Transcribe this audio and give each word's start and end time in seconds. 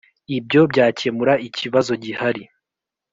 ibyo 0.37 0.61
byakemura 0.71 1.33
ikibazo 1.47 1.91
gihari. 2.03 2.43